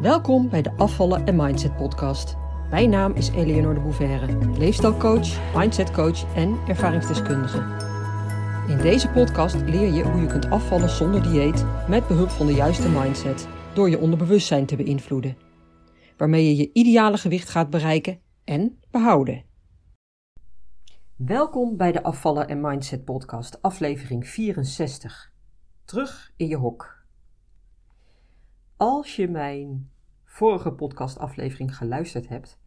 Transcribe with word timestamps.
Welkom 0.00 0.48
bij 0.48 0.62
de 0.62 0.72
Afvallen 0.76 1.26
en 1.26 1.36
Mindset 1.36 1.76
podcast. 1.76 2.36
Mijn 2.70 2.90
naam 2.90 3.12
is 3.12 3.28
Eleonore 3.28 3.74
de 3.74 3.80
Bouverre, 3.80 4.58
leefstijlcoach, 4.58 5.54
mindsetcoach 5.56 6.34
en 6.34 6.58
ervaringsdeskundige. 6.68 7.58
In 8.68 8.78
deze 8.78 9.08
podcast 9.08 9.54
leer 9.54 9.92
je 9.92 10.02
hoe 10.02 10.20
je 10.20 10.26
kunt 10.26 10.50
afvallen 10.50 10.88
zonder 10.88 11.22
dieet 11.22 11.64
met 11.88 12.06
behulp 12.06 12.28
van 12.28 12.46
de 12.46 12.52
juiste 12.52 12.88
mindset 12.88 13.48
door 13.74 13.90
je 13.90 13.98
onderbewustzijn 13.98 14.66
te 14.66 14.76
beïnvloeden, 14.76 15.36
waarmee 16.16 16.46
je 16.46 16.56
je 16.56 16.70
ideale 16.72 17.18
gewicht 17.18 17.48
gaat 17.48 17.70
bereiken 17.70 18.20
en 18.44 18.78
behouden. 18.90 19.44
Welkom 21.16 21.76
bij 21.76 21.92
de 21.92 22.02
Afvallen 22.02 22.48
en 22.48 22.60
Mindset 22.60 23.04
podcast, 23.04 23.62
aflevering 23.62 24.28
64. 24.28 25.32
Terug 25.84 26.32
in 26.36 26.48
je 26.48 26.56
hok. 26.56 26.98
Als 28.76 29.16
je 29.16 29.28
mijn 29.28 29.89
vorige 30.30 30.72
podcastaflevering 30.72 31.76
geluisterd 31.76 32.28
hebt, 32.28 32.58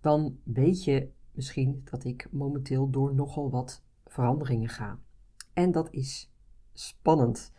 dan 0.00 0.38
weet 0.44 0.84
je 0.84 1.12
misschien 1.32 1.80
dat 1.84 2.04
ik 2.04 2.28
momenteel 2.30 2.90
door 2.90 3.14
nogal 3.14 3.50
wat 3.50 3.84
veranderingen 4.06 4.68
ga. 4.68 4.98
En 5.52 5.72
dat 5.72 5.90
is 5.90 6.32
spannend. 6.72 7.52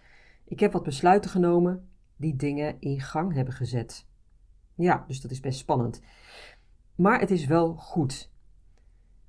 Ik 0.44 0.59
heb 0.59 0.72
wat 0.72 0.84
besluiten 0.84 1.30
genomen 1.31 1.89
die 2.16 2.36
dingen 2.36 2.80
in 2.80 3.02
gang 3.02 3.34
hebben 3.34 3.53
gezet. 3.53 4.08
Ja, 4.76 5.03
dus 5.08 5.22
dat 5.22 5.31
is 5.31 5.39
best 5.39 5.59
spannend. 5.59 6.02
Maar 6.95 7.20
het 7.20 7.31
is 7.31 7.45
wel 7.45 7.75
goed. 7.75 8.31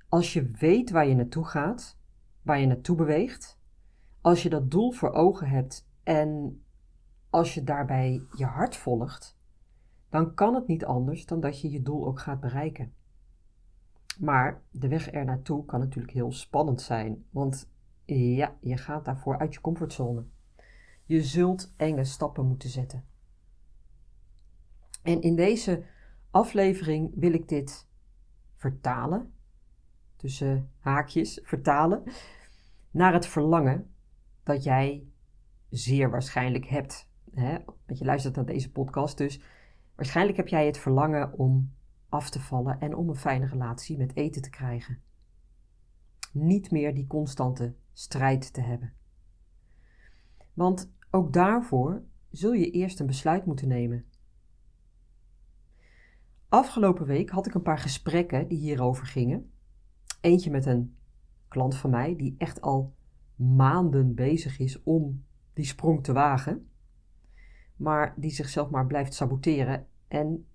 Als 0.09 0.33
je 0.33 0.47
weet 0.47 0.89
waar 0.89 1.07
je 1.07 1.15
naartoe 1.15 1.45
gaat, 1.45 1.97
waar 2.41 2.59
je 2.59 2.67
naartoe 2.67 2.95
beweegt, 2.95 3.59
als 4.21 4.43
je 4.43 4.49
dat 4.49 4.71
doel 4.71 4.91
voor 4.91 5.11
ogen 5.11 5.47
hebt 5.47 5.87
en 6.03 6.61
als 7.29 7.53
je 7.53 7.63
daarbij 7.63 8.21
je 8.35 8.45
hart 8.45 8.75
volgt, 8.75 9.34
dan 10.09 10.33
kan 10.33 10.53
het 10.55 10.67
niet 10.67 10.85
anders 10.85 11.25
dan 11.25 11.39
dat 11.39 11.61
je 11.61 11.71
je 11.71 11.81
doel 11.81 12.05
ook 12.07 12.19
gaat 12.19 12.39
bereiken. 12.39 12.93
Maar 14.19 14.61
de 14.71 14.87
weg 14.87 15.13
er 15.13 15.25
naartoe 15.25 15.65
kan 15.65 15.79
natuurlijk 15.79 16.13
heel 16.13 16.31
spannend 16.31 16.81
zijn, 16.81 17.25
want 17.29 17.71
ja, 18.05 18.57
je 18.61 18.77
gaat 18.77 19.05
daarvoor 19.05 19.37
uit 19.37 19.53
je 19.53 19.61
comfortzone. 19.61 20.25
Je 21.05 21.23
zult 21.23 21.73
enge 21.77 22.03
stappen 22.03 22.45
moeten 22.47 22.69
zetten. 22.69 23.05
En 25.03 25.21
in 25.21 25.35
deze 25.35 25.83
aflevering 26.31 27.11
wil 27.15 27.33
ik 27.33 27.47
dit 27.47 27.87
vertalen, 28.55 29.33
tussen 30.15 30.71
haakjes 30.77 31.39
vertalen, 31.43 32.03
naar 32.91 33.13
het 33.13 33.27
verlangen 33.27 33.93
dat 34.43 34.63
jij 34.63 35.07
zeer 35.69 36.09
waarschijnlijk 36.09 36.65
hebt 36.65 37.09
hè, 37.35 37.57
want 37.85 37.99
je 37.99 38.05
luistert 38.05 38.35
naar 38.35 38.45
deze 38.45 38.71
podcast, 38.71 39.17
dus 39.17 39.39
waarschijnlijk 39.95 40.37
heb 40.37 40.47
jij 40.47 40.65
het 40.65 40.77
verlangen 40.77 41.33
om 41.33 41.73
af 42.09 42.29
te 42.29 42.39
vallen 42.39 42.79
en 42.79 42.95
om 42.95 43.09
een 43.09 43.15
fijne 43.15 43.45
relatie 43.45 43.97
met 43.97 44.15
eten 44.15 44.41
te 44.41 44.49
krijgen. 44.49 45.01
Niet 46.31 46.71
meer 46.71 46.93
die 46.93 47.07
constante 47.07 47.75
strijd 47.93 48.53
te 48.53 48.61
hebben. 48.61 48.93
Want 50.53 50.91
ook 51.11 51.33
daarvoor 51.33 52.03
zul 52.29 52.53
je 52.53 52.71
eerst 52.71 52.99
een 52.99 53.05
besluit 53.05 53.45
moeten 53.45 53.67
nemen. 53.67 54.05
Afgelopen 56.49 57.05
week 57.05 57.29
had 57.29 57.45
ik 57.45 57.53
een 57.53 57.61
paar 57.61 57.79
gesprekken 57.79 58.47
die 58.47 58.57
hierover 58.57 59.05
gingen. 59.05 59.51
Eentje 60.21 60.51
met 60.51 60.65
een 60.65 60.95
klant 61.47 61.75
van 61.75 61.89
mij 61.89 62.15
die 62.15 62.35
echt 62.37 62.61
al 62.61 62.95
maanden 63.35 64.13
bezig 64.13 64.59
is 64.59 64.83
om 64.83 65.23
die 65.53 65.65
sprong 65.65 66.03
te 66.03 66.13
wagen 66.13 66.69
maar 67.75 68.13
die 68.17 68.31
zichzelf 68.31 68.69
maar 68.69 68.85
blijft 68.85 69.13
saboteren 69.13 69.87
en 70.07 70.47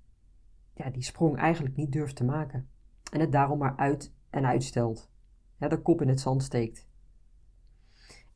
ja, 0.74 0.90
die 0.90 1.02
sprong 1.02 1.36
eigenlijk 1.36 1.76
niet 1.76 1.92
durft 1.92 2.16
te 2.16 2.24
maken. 2.24 2.68
En 3.12 3.20
het 3.20 3.32
daarom 3.32 3.58
maar 3.58 3.76
uit 3.76 4.14
en 4.30 4.46
uitstelt. 4.46 5.10
Ja, 5.56 5.68
de 5.68 5.82
kop 5.82 6.02
in 6.02 6.08
het 6.08 6.20
zand 6.20 6.42
steekt. 6.42 6.88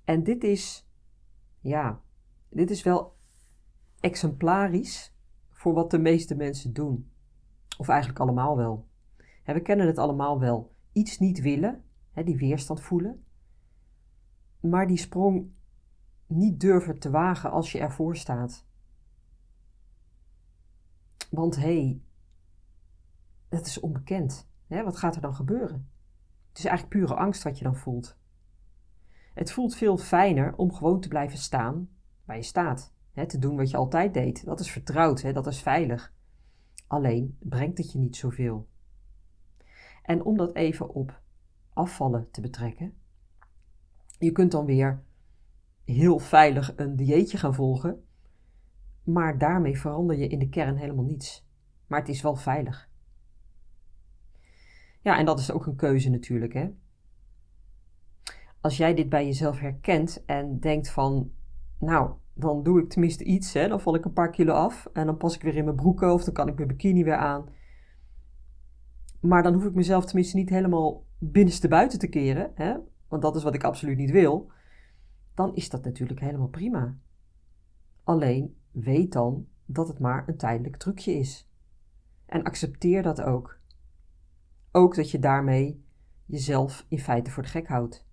En 0.05 0.23
dit 0.23 0.44
is, 0.44 0.89
ja, 1.61 2.00
dit 2.49 2.71
is 2.71 2.83
wel 2.83 3.17
exemplarisch 4.00 5.17
voor 5.50 5.75
wat 5.75 5.91
de 5.91 5.99
meeste 5.99 6.37
mensen 6.37 6.73
doen. 6.73 7.11
Of 7.78 7.89
eigenlijk 7.89 8.21
allemaal 8.21 8.56
wel. 8.56 8.89
we 9.44 9.61
kennen 9.61 9.87
het 9.87 9.99
allemaal 9.99 10.41
wel. 10.41 10.73
Iets 10.93 11.19
niet 11.19 11.41
willen, 11.41 11.84
die 12.25 12.37
weerstand 12.37 12.81
voelen. 12.81 13.25
Maar 14.61 14.87
die 14.87 14.97
sprong 14.97 15.53
niet 16.27 16.61
durven 16.61 16.99
te 16.99 17.11
wagen 17.11 17.50
als 17.50 17.73
je 17.73 17.78
ervoor 17.78 18.17
staat. 18.17 18.67
Want 21.34 21.56
hé, 21.56 21.62
hey, 21.62 22.00
het 23.49 23.67
is 23.67 23.81
onbekend. 23.81 24.49
Hè? 24.67 24.84
Wat 24.84 24.97
gaat 24.97 25.15
er 25.15 25.21
dan 25.21 25.34
gebeuren? 25.34 25.91
Het 26.49 26.59
is 26.59 26.65
eigenlijk 26.65 26.99
pure 26.99 27.15
angst 27.15 27.43
wat 27.43 27.59
je 27.59 27.65
dan 27.65 27.77
voelt. 27.77 28.17
Het 29.34 29.53
voelt 29.53 29.75
veel 29.75 29.97
fijner 29.97 30.56
om 30.56 30.73
gewoon 30.73 31.00
te 31.00 31.09
blijven 31.09 31.39
staan 31.39 31.89
waar 32.25 32.37
je 32.37 32.43
staat. 32.43 32.93
Hè? 33.12 33.27
Te 33.27 33.39
doen 33.39 33.56
wat 33.56 33.71
je 33.71 33.77
altijd 33.77 34.15
deed. 34.15 34.44
Dat 34.44 34.61
is 34.61 34.71
vertrouwd, 34.71 35.23
hè? 35.23 35.33
dat 35.33 35.47
is 35.47 35.62
veilig. 35.62 36.12
Alleen 36.87 37.37
brengt 37.41 37.78
het 37.78 37.93
je 37.93 37.99
niet 37.99 38.17
zoveel. 38.17 38.69
En 40.03 40.25
om 40.25 40.37
dat 40.37 40.55
even 40.55 40.89
op 40.89 41.21
afvallen 41.73 42.31
te 42.31 42.41
betrekken, 42.41 42.94
je 44.19 44.33
kunt 44.33 44.53
dan 44.53 44.65
weer 44.65 45.03
heel 45.84 46.19
veilig 46.19 46.73
een 46.77 46.97
dieetje 46.97 47.39
gaan 47.39 47.55
volgen 47.55 48.05
maar 49.04 49.38
daarmee 49.38 49.78
verander 49.78 50.19
je 50.19 50.28
in 50.28 50.38
de 50.38 50.48
kern 50.48 50.76
helemaal 50.76 51.04
niets. 51.04 51.47
Maar 51.87 51.98
het 51.98 52.09
is 52.09 52.22
wel 52.22 52.37
veilig. 52.37 52.88
Ja, 55.00 55.19
en 55.19 55.25
dat 55.25 55.38
is 55.38 55.50
ook 55.50 55.66
een 55.66 55.76
keuze 55.76 56.10
natuurlijk, 56.10 56.53
hè. 56.53 56.70
Als 58.60 58.76
jij 58.76 58.94
dit 58.94 59.09
bij 59.09 59.26
jezelf 59.26 59.59
herkent 59.59 60.25
en 60.25 60.60
denkt 60.60 60.91
van, 60.91 61.31
nou, 61.78 62.12
dan 62.34 62.62
doe 62.62 62.82
ik 62.82 62.88
tenminste 62.88 63.25
iets, 63.25 63.53
hè, 63.53 63.69
dan 63.69 63.81
val 63.81 63.94
ik 63.94 64.04
een 64.04 64.12
paar 64.12 64.31
kilo 64.31 64.53
af 64.53 64.87
en 64.93 65.06
dan 65.06 65.16
pas 65.16 65.34
ik 65.34 65.43
weer 65.43 65.56
in 65.56 65.64
mijn 65.64 65.76
broeken 65.76 66.12
of 66.12 66.25
dan 66.25 66.34
kan 66.34 66.48
ik 66.48 66.54
mijn 66.56 66.69
bikini 66.69 67.04
weer 67.04 67.16
aan. 67.16 67.48
Maar 69.20 69.43
dan 69.43 69.54
hoef 69.54 69.64
ik 69.64 69.75
mezelf 69.75 70.04
tenminste 70.04 70.37
niet 70.37 70.48
helemaal 70.48 71.04
binnenste 71.19 71.69
buiten 71.69 71.98
te 71.98 72.09
keren, 72.09 72.50
hè, 72.54 72.76
want 73.09 73.22
dat 73.22 73.37
is 73.37 73.43
wat 73.43 73.54
ik 73.54 73.64
absoluut 73.64 73.97
niet 73.97 74.10
wil. 74.10 74.50
Dan 75.34 75.54
is 75.54 75.70
dat 75.70 75.84
natuurlijk 75.84 76.20
helemaal 76.20 76.48
prima. 76.48 76.97
Alleen 78.04 78.56
weet 78.75 79.12
dan 79.12 79.47
dat 79.67 79.89
het 79.89 79.99
maar 79.99 80.29
een 80.29 80.37
tijdelijk 80.37 80.77
trucje 80.77 81.12
is. 81.12 81.49
En 82.27 82.43
accepteer 82.43 83.03
dat 83.03 83.23
ook. 83.23 83.59
Ook 84.73 84.95
dat 84.95 85.11
je 85.11 85.19
daarmee 85.19 85.85
jezelf 86.27 86.87
in 86.89 86.99
feite 86.99 87.31
voor 87.31 87.43
de 87.43 87.49
gek 87.49 87.69
houdt. 87.69 88.07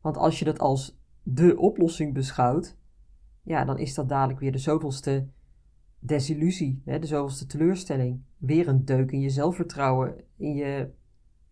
Want 0.00 0.16
als 0.16 0.38
je 0.38 0.44
dat 0.44 0.58
als 0.58 0.98
de 1.22 1.58
oplossing 1.58 2.14
beschouwt, 2.14 2.76
ja, 3.42 3.64
dan 3.64 3.78
is 3.78 3.94
dat 3.94 4.08
dadelijk 4.08 4.40
weer 4.40 4.52
de 4.52 4.58
zoveelste 4.58 5.28
desillusie, 5.98 6.82
hè, 6.84 6.98
de 6.98 7.06
zoveelste 7.06 7.46
teleurstelling. 7.46 8.22
Weer 8.36 8.68
een 8.68 8.84
deuk 8.84 9.10
in 9.10 9.20
je 9.20 9.30
zelfvertrouwen, 9.30 10.24
in 10.36 10.54
je 10.54 10.92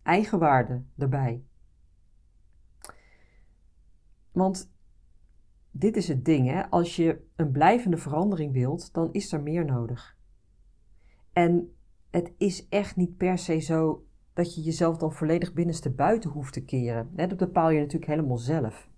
eigenwaarde 0.03 0.83
erbij. 0.97 1.43
Want 4.31 4.73
dit 5.77 5.95
is 5.95 6.07
het 6.07 6.25
ding, 6.25 6.49
hè? 6.49 6.69
als 6.69 6.95
je 6.95 7.21
een 7.35 7.51
blijvende 7.51 7.97
verandering 7.97 8.53
wilt, 8.53 8.93
dan 8.93 9.13
is 9.13 9.31
er 9.31 9.41
meer 9.41 9.65
nodig. 9.65 10.17
En 11.33 11.75
het 12.09 12.33
is 12.37 12.67
echt 12.67 12.95
niet 12.95 13.17
per 13.17 13.37
se 13.37 13.59
zo 13.59 14.05
dat 14.33 14.55
je 14.55 14.61
jezelf 14.61 14.97
dan 14.97 15.13
volledig 15.13 15.53
binnenste 15.53 15.91
buiten 15.91 16.29
hoeft 16.29 16.53
te 16.53 16.65
keren. 16.65 17.09
Dat 17.15 17.37
bepaal 17.37 17.69
je 17.69 17.79
natuurlijk 17.79 18.11
helemaal 18.11 18.37
zelf. 18.37 18.89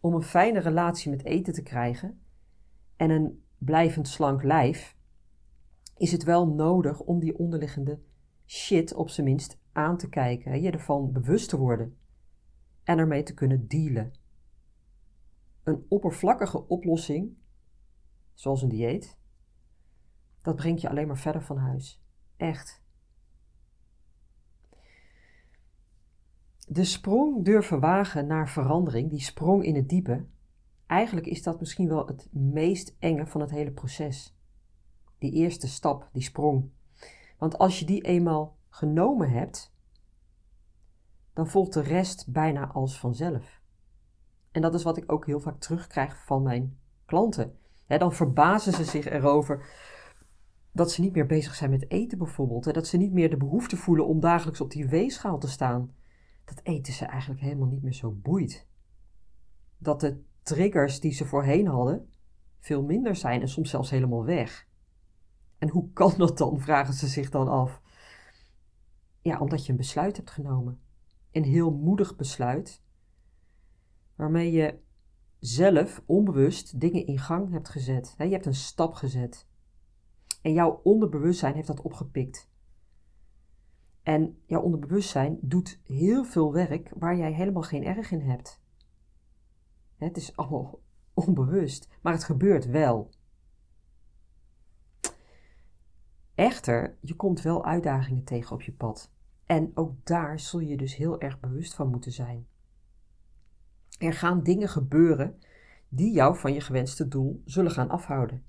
Om 0.00 0.14
een 0.14 0.22
fijne 0.22 0.58
relatie 0.58 1.10
met 1.10 1.24
eten 1.24 1.52
te 1.52 1.62
krijgen 1.62 2.20
en 2.96 3.10
een 3.10 3.42
blijvend 3.58 4.08
slank 4.08 4.42
lijf, 4.42 4.96
is 5.96 6.12
het 6.12 6.24
wel 6.24 6.48
nodig 6.48 7.00
om 7.00 7.20
die 7.20 7.38
onderliggende 7.38 8.00
shit 8.46 8.94
op 8.94 9.08
zijn 9.08 9.26
minst 9.26 9.60
aan 9.72 9.96
te 9.96 10.08
kijken, 10.08 10.62
je 10.62 10.70
ervan 10.70 11.12
bewust 11.12 11.48
te 11.48 11.58
worden 11.58 11.96
en 12.84 12.98
ermee 12.98 13.22
te 13.22 13.34
kunnen 13.34 13.68
dealen. 13.68 14.12
Een 15.68 15.86
oppervlakkige 15.88 16.66
oplossing, 16.68 17.36
zoals 18.34 18.62
een 18.62 18.68
dieet, 18.68 19.18
dat 20.42 20.56
brengt 20.56 20.80
je 20.80 20.88
alleen 20.88 21.06
maar 21.06 21.18
verder 21.18 21.42
van 21.42 21.56
huis. 21.56 22.02
Echt. 22.36 22.82
De 26.66 26.84
sprong 26.84 27.44
durven 27.44 27.80
wagen 27.80 28.26
naar 28.26 28.48
verandering, 28.48 29.10
die 29.10 29.20
sprong 29.20 29.64
in 29.64 29.74
het 29.74 29.88
diepe, 29.88 30.26
eigenlijk 30.86 31.26
is 31.26 31.42
dat 31.42 31.60
misschien 31.60 31.88
wel 31.88 32.06
het 32.06 32.28
meest 32.32 32.96
enge 32.98 33.26
van 33.26 33.40
het 33.40 33.50
hele 33.50 33.72
proces. 33.72 34.36
Die 35.18 35.32
eerste 35.32 35.68
stap, 35.68 36.08
die 36.12 36.22
sprong. 36.22 36.70
Want 37.38 37.58
als 37.58 37.78
je 37.78 37.84
die 37.84 38.02
eenmaal 38.02 38.56
genomen 38.68 39.30
hebt, 39.30 39.74
dan 41.32 41.48
volgt 41.48 41.72
de 41.72 41.82
rest 41.82 42.32
bijna 42.32 42.66
als 42.72 42.98
vanzelf. 42.98 43.57
En 44.52 44.62
dat 44.62 44.74
is 44.74 44.82
wat 44.82 44.96
ik 44.96 45.12
ook 45.12 45.26
heel 45.26 45.40
vaak 45.40 45.60
terugkrijg 45.60 46.24
van 46.24 46.42
mijn 46.42 46.78
klanten. 47.06 47.58
dan 47.86 48.12
verbazen 48.12 48.72
ze 48.72 48.84
zich 48.84 49.06
erover 49.06 49.66
dat 50.72 50.92
ze 50.92 51.00
niet 51.00 51.14
meer 51.14 51.26
bezig 51.26 51.54
zijn 51.54 51.70
met 51.70 51.90
eten 51.90 52.18
bijvoorbeeld. 52.18 52.66
En 52.66 52.72
dat 52.72 52.86
ze 52.86 52.96
niet 52.96 53.12
meer 53.12 53.30
de 53.30 53.36
behoefte 53.36 53.76
voelen 53.76 54.06
om 54.06 54.20
dagelijks 54.20 54.60
op 54.60 54.70
die 54.70 54.88
weegschaal 54.88 55.38
te 55.38 55.48
staan. 55.48 55.94
Dat 56.44 56.60
eten 56.62 56.92
ze 56.92 57.04
eigenlijk 57.04 57.40
helemaal 57.40 57.68
niet 57.68 57.82
meer 57.82 57.94
zo 57.94 58.10
boeit. 58.10 58.66
Dat 59.78 60.00
de 60.00 60.22
triggers 60.42 61.00
die 61.00 61.12
ze 61.12 61.24
voorheen 61.24 61.66
hadden 61.66 62.08
veel 62.58 62.82
minder 62.82 63.16
zijn 63.16 63.40
en 63.40 63.48
soms 63.48 63.70
zelfs 63.70 63.90
helemaal 63.90 64.24
weg. 64.24 64.68
En 65.58 65.68
hoe 65.68 65.92
kan 65.92 66.14
dat 66.16 66.38
dan, 66.38 66.60
vragen 66.68 66.94
ze 66.94 67.06
zich 67.06 67.30
dan 67.30 67.48
af. 67.48 67.82
Ja, 69.20 69.38
omdat 69.38 69.66
je 69.66 69.70
een 69.70 69.78
besluit 69.78 70.16
hebt 70.16 70.30
genomen. 70.30 70.80
Een 71.32 71.44
heel 71.44 71.70
moedig 71.70 72.16
besluit, 72.16 72.82
waarmee 74.18 74.52
je 74.52 74.78
zelf 75.38 76.02
onbewust 76.06 76.80
dingen 76.80 77.06
in 77.06 77.18
gang 77.18 77.50
hebt 77.50 77.68
gezet. 77.68 78.14
Je 78.18 78.24
hebt 78.24 78.46
een 78.46 78.54
stap 78.54 78.94
gezet. 78.94 79.46
En 80.42 80.52
jouw 80.52 80.80
onderbewustzijn 80.82 81.54
heeft 81.54 81.66
dat 81.66 81.80
opgepikt. 81.80 82.50
En 84.02 84.42
jouw 84.46 84.60
onderbewustzijn 84.60 85.38
doet 85.40 85.80
heel 85.84 86.24
veel 86.24 86.52
werk 86.52 86.92
waar 86.96 87.16
jij 87.16 87.32
helemaal 87.32 87.62
geen 87.62 87.84
erg 87.84 88.10
in 88.10 88.20
hebt. 88.20 88.60
Het 89.96 90.16
is 90.16 90.36
allemaal 90.36 90.80
onbewust, 91.14 91.88
maar 92.02 92.12
het 92.12 92.24
gebeurt 92.24 92.66
wel. 92.66 93.10
Echter, 96.34 96.96
je 97.00 97.14
komt 97.14 97.42
wel 97.42 97.64
uitdagingen 97.64 98.24
tegen 98.24 98.54
op 98.54 98.62
je 98.62 98.72
pad. 98.72 99.12
En 99.46 99.70
ook 99.74 100.06
daar 100.06 100.40
zul 100.40 100.60
je 100.60 100.76
dus 100.76 100.96
heel 100.96 101.20
erg 101.20 101.40
bewust 101.40 101.74
van 101.74 101.90
moeten 101.90 102.12
zijn. 102.12 102.46
Er 103.98 104.12
gaan 104.12 104.42
dingen 104.42 104.68
gebeuren 104.68 105.38
die 105.88 106.12
jou 106.12 106.36
van 106.36 106.52
je 106.52 106.60
gewenste 106.60 107.08
doel 107.08 107.42
zullen 107.44 107.70
gaan 107.70 107.88
afhouden. 107.88 108.44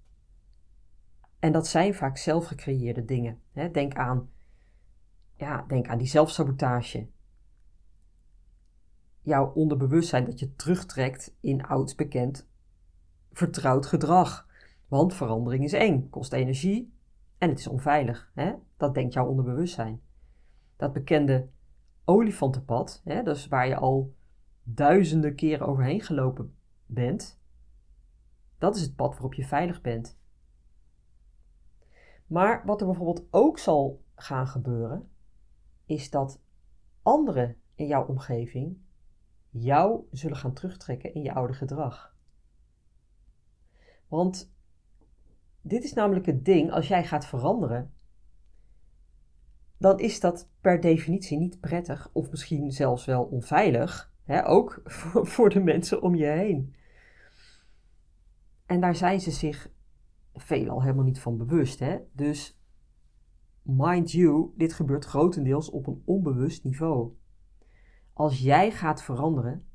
En 1.39 1.51
dat 1.51 1.67
zijn 1.67 1.93
vaak 1.93 2.17
zelfgecreëerde 2.17 3.05
dingen. 3.05 3.41
Denk 3.71 3.93
aan, 3.93 4.29
ja, 5.35 5.65
denk 5.67 5.87
aan 5.87 5.97
die 5.97 6.07
zelfsabotage. 6.07 7.07
Jouw 9.21 9.51
onderbewustzijn 9.53 10.25
dat 10.25 10.39
je 10.39 10.55
terugtrekt 10.55 11.35
in 11.39 11.63
oud 11.65 11.95
bekend 11.95 12.49
vertrouwd 13.31 13.85
gedrag. 13.85 14.47
Want 14.87 15.13
verandering 15.13 15.63
is 15.63 15.73
eng, 15.73 16.09
kost 16.09 16.33
energie 16.33 16.93
en 17.37 17.49
het 17.49 17.59
is 17.59 17.67
onveilig. 17.67 18.31
Hè? 18.33 18.53
Dat 18.77 18.93
denkt 18.93 19.13
jouw 19.13 19.27
onderbewustzijn. 19.27 20.01
Dat 20.75 20.93
bekende 20.93 21.49
olifantenpad, 22.05 23.01
hè, 23.03 23.23
dus 23.23 23.47
waar 23.47 23.67
je 23.67 23.75
al 23.75 24.13
duizenden 24.73 25.35
keren 25.35 25.67
overheen 25.67 26.01
gelopen 26.01 26.55
bent, 26.85 27.39
dat 28.57 28.75
is 28.75 28.81
het 28.81 28.95
pad 28.95 29.11
waarop 29.11 29.33
je 29.33 29.45
veilig 29.45 29.81
bent. 29.81 30.17
Maar 32.27 32.65
wat 32.65 32.81
er 32.81 32.87
bijvoorbeeld 32.87 33.27
ook 33.31 33.59
zal 33.59 34.03
gaan 34.15 34.47
gebeuren, 34.47 35.09
is 35.85 36.09
dat 36.09 36.41
anderen 37.01 37.57
in 37.75 37.87
jouw 37.87 38.05
omgeving 38.05 38.77
jou 39.49 40.07
zullen 40.11 40.37
gaan 40.37 40.53
terugtrekken 40.53 41.13
in 41.13 41.21
je 41.21 41.33
oude 41.33 41.53
gedrag. 41.53 42.15
Want 44.07 44.53
dit 45.61 45.83
is 45.83 45.93
namelijk 45.93 46.25
het 46.25 46.45
ding, 46.45 46.71
als 46.71 46.87
jij 46.87 47.05
gaat 47.05 47.25
veranderen, 47.25 47.93
dan 49.77 49.99
is 49.99 50.19
dat 50.19 50.49
per 50.61 50.81
definitie 50.81 51.37
niet 51.37 51.59
prettig 51.59 52.09
of 52.13 52.29
misschien 52.29 52.71
zelfs 52.71 53.05
wel 53.05 53.23
onveilig, 53.23 54.08
hè, 54.29 54.47
ook 54.47 54.81
voor 55.33 55.49
de 55.49 55.59
mensen 55.59 56.01
om 56.01 56.15
je 56.15 56.25
heen. 56.25 56.75
En 58.65 58.81
daar 58.81 58.95
zijn 58.95 59.21
ze 59.21 59.31
zich 59.31 59.71
veelal 60.33 60.81
helemaal 60.81 61.03
niet 61.03 61.19
van 61.19 61.37
bewust. 61.37 61.79
Hè? 61.79 61.99
Dus 62.13 62.59
mind 63.61 64.11
you, 64.11 64.53
dit 64.55 64.73
gebeurt 64.73 65.05
grotendeels 65.05 65.69
op 65.69 65.87
een 65.87 66.01
onbewust 66.05 66.63
niveau. 66.63 67.13
Als 68.13 68.39
jij 68.39 68.71
gaat 68.71 69.03
veranderen, 69.03 69.67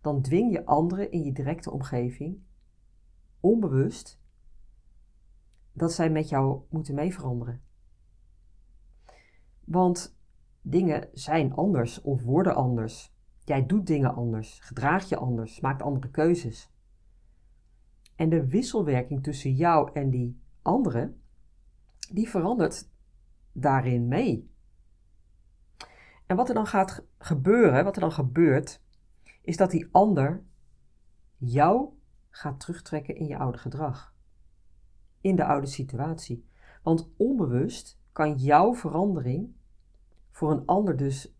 dan 0.00 0.22
dwing 0.22 0.52
je 0.52 0.66
anderen 0.66 1.10
in 1.10 1.24
je 1.24 1.32
directe 1.32 1.70
omgeving 1.70 2.42
onbewust 3.40 4.20
dat 5.72 5.92
zij 5.92 6.10
met 6.10 6.28
jou 6.28 6.60
moeten 6.68 6.94
mee 6.94 7.14
veranderen. 7.14 7.62
Want 9.64 10.18
dingen 10.60 11.08
zijn 11.12 11.52
anders 11.52 12.00
of 12.00 12.22
worden 12.22 12.54
anders. 12.54 13.16
Jij 13.48 13.66
doet 13.66 13.86
dingen 13.86 14.14
anders, 14.14 14.58
gedraag 14.60 15.08
je 15.08 15.16
anders, 15.16 15.60
maakt 15.60 15.82
andere 15.82 16.10
keuzes. 16.10 16.70
En 18.16 18.28
de 18.28 18.46
wisselwerking 18.46 19.22
tussen 19.22 19.54
jou 19.54 19.90
en 19.92 20.10
die 20.10 20.40
anderen, 20.62 21.22
die 22.12 22.28
verandert 22.28 22.90
daarin 23.52 24.08
mee. 24.08 24.50
En 26.26 26.36
wat 26.36 26.48
er 26.48 26.54
dan 26.54 26.66
gaat 26.66 27.06
gebeuren, 27.18 27.84
wat 27.84 27.94
er 27.94 28.00
dan 28.00 28.12
gebeurt, 28.12 28.82
is 29.42 29.56
dat 29.56 29.70
die 29.70 29.88
ander 29.92 30.44
jou 31.36 31.88
gaat 32.30 32.60
terugtrekken 32.60 33.16
in 33.16 33.26
je 33.26 33.38
oude 33.38 33.58
gedrag. 33.58 34.14
In 35.20 35.36
de 35.36 35.44
oude 35.44 35.66
situatie. 35.66 36.48
Want 36.82 37.10
onbewust 37.16 38.00
kan 38.12 38.34
jouw 38.34 38.74
verandering 38.74 39.56
voor 40.30 40.50
een 40.50 40.66
ander 40.66 40.96
dus 40.96 41.37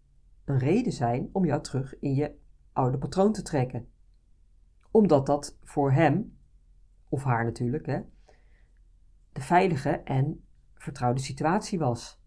een 0.48 0.58
reden 0.58 0.92
zijn 0.92 1.28
om 1.32 1.44
jou 1.44 1.62
terug 1.62 1.98
in 1.98 2.14
je 2.14 2.34
oude 2.72 2.98
patroon 2.98 3.32
te 3.32 3.42
trekken. 3.42 3.88
Omdat 4.90 5.26
dat 5.26 5.58
voor 5.62 5.92
hem 5.92 6.38
of 7.08 7.22
haar 7.24 7.44
natuurlijk, 7.44 7.86
hè, 7.86 8.00
de 9.32 9.40
veilige 9.40 9.90
en 9.90 10.44
vertrouwde 10.74 11.20
situatie 11.20 11.78
was. 11.78 12.20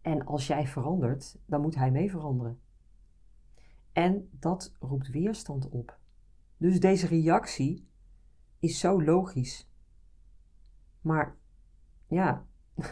En 0.00 0.24
als 0.26 0.46
jij 0.46 0.66
verandert, 0.66 1.38
dan 1.46 1.60
moet 1.60 1.74
hij 1.74 1.90
mee 1.90 2.10
veranderen. 2.10 2.60
En 3.92 4.28
dat 4.32 4.76
roept 4.78 5.08
weerstand 5.08 5.68
op. 5.68 5.98
Dus 6.56 6.80
deze 6.80 7.06
reactie 7.06 7.88
is 8.58 8.78
zo 8.78 9.02
logisch. 9.02 9.70
Maar 11.00 11.36
ja, 12.06 12.46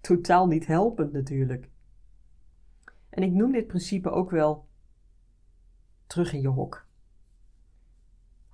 totaal 0.00 0.46
niet 0.46 0.66
helpend 0.66 1.12
natuurlijk. 1.12 1.70
En 3.16 3.22
ik 3.22 3.32
noem 3.32 3.52
dit 3.52 3.66
principe 3.66 4.10
ook 4.10 4.30
wel 4.30 4.66
terug 6.06 6.32
in 6.32 6.40
je 6.40 6.48
hok 6.48 6.86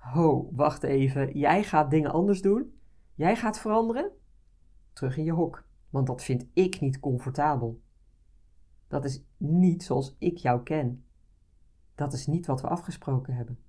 ho, 0.03 0.49
wacht 0.51 0.83
even, 0.83 1.37
jij 1.37 1.63
gaat 1.63 1.91
dingen 1.91 2.11
anders 2.11 2.41
doen? 2.41 2.79
Jij 3.15 3.35
gaat 3.35 3.59
veranderen? 3.59 4.11
Terug 4.93 5.17
in 5.17 5.23
je 5.23 5.31
hok, 5.31 5.67
want 5.89 6.07
dat 6.07 6.23
vind 6.23 6.45
ik 6.53 6.79
niet 6.79 6.99
comfortabel. 6.99 7.81
Dat 8.87 9.05
is 9.05 9.23
niet 9.37 9.83
zoals 9.83 10.15
ik 10.17 10.37
jou 10.37 10.63
ken. 10.63 11.05
Dat 11.95 12.13
is 12.13 12.27
niet 12.27 12.45
wat 12.45 12.61
we 12.61 12.67
afgesproken 12.67 13.33
hebben. 13.33 13.59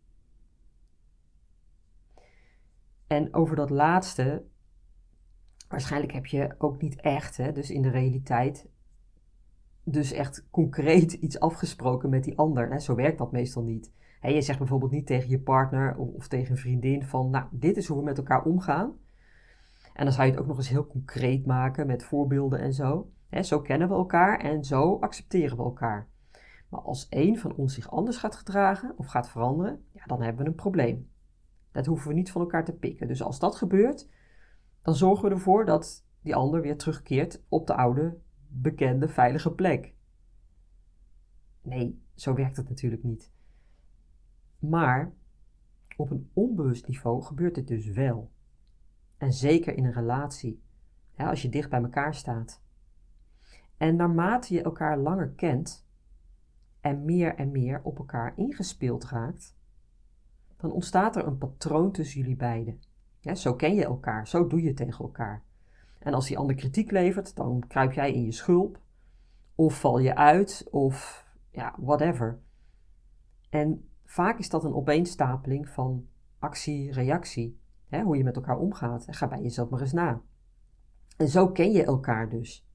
En 3.07 3.35
over 3.35 3.57
dat 3.57 3.71
laatste, 3.71 4.45
waarschijnlijk 5.69 6.13
heb 6.13 6.27
je 6.27 6.55
ook 6.59 6.83
niet 6.83 7.01
echt, 7.01 7.37
hè, 7.37 7.53
dus 7.53 7.71
in 7.71 7.83
de 7.83 7.91
realiteit, 7.91 8.69
dus 9.85 10.13
echt 10.13 10.47
concreet 10.51 11.13
iets 11.13 11.41
afgesproken 11.41 12.11
met 12.11 12.25
die 12.25 12.39
ander. 12.39 12.71
Hè. 12.71 12.79
Zo 12.79 12.95
werkt 12.95 13.19
dat 13.19 13.33
meestal 13.33 13.63
niet 13.63 13.93
je 14.33 14.43
zegt 14.43 14.59
bijvoorbeeld 14.59 14.91
niet 14.91 15.07
tegen 15.07 15.31
je 15.31 15.41
partner 15.41 15.97
of, 15.97 16.09
of, 16.09 16.29
tegen 16.29 16.51
een 16.51 16.57
vriendin 16.57 17.03
van, 17.05 17.31
nou, 17.31 17.47
dit 17.51 17.77
is 17.77 17.87
hoe 17.87 17.99
we 17.99 18.05
met 18.05 18.19
elkaar 18.19 18.45
omgaan. 18.45 18.93
En 19.95 20.05
dan 20.05 20.13
zou 20.13 20.27
je 20.27 20.33
het 20.33 20.41
ook 20.41 20.47
nog 20.47 20.57
eens 20.57 20.69
heel 20.69 20.87
concreet 20.87 21.47
maken 21.47 21.87
met 21.87 22.05
voorbeelden 22.05 22.61
en 22.61 22.73
zo. 22.73 23.11
zo 23.43 23.61
kennen 23.61 23.89
we 23.89 23.95
elkaar 23.95 24.41
en 24.41 24.65
zo 24.65 24.99
accepteren 25.01 25.57
we 25.57 25.63
elkaar. 25.63 26.09
Maar 26.69 26.81
als 26.81 27.09
één 27.09 27.37
van 27.37 27.55
ons 27.55 27.75
zich 27.75 27.91
anders 27.91 28.17
gaat 28.17 28.37
gedragen 28.37 28.95
of 28.97 29.07
gaat 29.07 29.29
veranderen, 29.29 29.85
ja, 29.93 30.05
dan 30.07 30.23
hebben 30.23 30.43
we 30.43 30.51
een 30.51 30.57
probleem. 30.57 31.11
Dat 31.73 31.87
hoeven 31.87 32.09
we 32.09 32.15
niet 32.15 32.31
van 32.31 32.41
elkaar 32.41 32.65
te 32.65 32.73
pikken. 32.73 33.09
Dus 33.09 33.23
als 33.23 33.39
dat 33.39 33.57
gebeurt, 33.57 34.09
dan 34.83 34.95
zorgen 34.95 35.29
we 35.29 35.35
ervoor 35.35 35.65
dat 35.65 36.07
die 36.23 36.35
ander 36.35 36.61
weer 36.61 36.77
terugkeert 36.77 37.43
op 37.49 37.67
de 37.67 37.75
oude, 37.75 38.19
bekende, 38.61 39.09
veilige 39.09 39.53
plek. 39.53 39.95
Nee, 41.63 42.03
zo 42.15 42.35
werkt 42.35 42.57
het 42.57 42.69
natuurlijk 42.69 43.03
niet. 43.03 43.33
Maar 44.59 45.13
op 45.97 46.11
een 46.11 46.31
onbewust 46.33 46.87
niveau 46.87 47.23
gebeurt 47.23 47.55
dit 47.55 47.69
dus 47.69 47.87
wel. 47.87 48.33
En 49.17 49.33
zeker 49.33 49.77
in 49.77 49.85
een 49.85 49.93
relatie, 49.93 50.63
als 51.17 51.43
je 51.43 51.49
dicht 51.49 51.71
bij 51.71 51.83
elkaar 51.83 52.15
staat. 52.15 52.63
En 53.77 53.97
naarmate 53.97 54.55
je 54.55 54.63
elkaar 54.63 54.99
langer 54.99 55.31
kent 55.31 55.87
en 56.81 57.05
meer 57.05 57.35
en 57.35 57.51
meer 57.51 57.81
op 57.83 57.99
elkaar 57.99 58.33
ingespeeld 58.37 59.05
raakt, 59.05 59.57
dan 60.57 60.73
ontstaat 60.73 61.17
er 61.17 61.27
een 61.27 61.39
patroon 61.39 61.93
tussen 61.93 62.21
jullie 62.21 62.37
beiden. 62.37 62.81
Ja, 63.21 63.35
zo 63.35 63.55
ken 63.55 63.75
je 63.75 63.85
elkaar, 63.85 64.29
zo 64.29 64.47
doe 64.47 64.63
je 64.63 64.75
tegen 64.75 65.05
elkaar. 65.05 65.43
En 66.05 66.15
als 66.15 66.27
die 66.27 66.39
ander 66.39 66.57
kritiek 66.57 66.91
levert, 66.91 67.37
dan 67.37 67.65
kruip 67.69 67.93
jij 67.93 68.13
in 68.13 68.25
je 68.25 68.33
schulp, 68.33 68.79
of 69.55 69.81
val 69.81 69.99
je 69.99 70.15
uit, 70.15 70.67
of 70.71 71.27
ja, 71.51 71.75
whatever. 71.79 72.39
En 73.51 73.89
Vaak 74.15 74.39
is 74.39 74.49
dat 74.49 74.65
een 74.65 74.75
opeenstapeling 74.75 75.69
van 75.69 76.07
actie-reactie. 76.39 77.63
Hoe 78.05 78.17
je 78.17 78.25
met 78.25 78.37
elkaar 78.37 78.59
omgaat. 78.59 79.07
Ga 79.09 79.29
bij 79.29 79.43
jezelf 79.43 79.69
maar 79.69 79.81
eens 79.81 79.93
na. 79.93 80.21
En 81.17 81.29
zo 81.29 81.49
ken 81.49 81.73
je 81.73 81.85
elkaar 81.85 82.29
dus. 82.29 82.69